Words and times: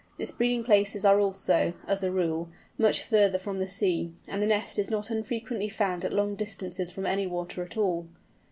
Its 0.17 0.31
breeding 0.31 0.63
places 0.63 1.05
are 1.05 1.19
also, 1.19 1.73
as 1.87 2.01
a 2.01 2.09
rule, 2.09 2.49
much 2.75 3.03
farther 3.03 3.37
from 3.37 3.59
the 3.59 3.67
sea, 3.67 4.11
and 4.27 4.41
the 4.41 4.47
nest 4.47 4.79
is 4.79 4.89
not 4.89 5.11
unfrequently 5.11 5.69
found 5.69 6.03
at 6.03 6.11
long 6.11 6.33
distances 6.33 6.91
from 6.91 7.05
any 7.05 7.27
water 7.27 7.61
at 7.61 7.77
all. 7.77 8.07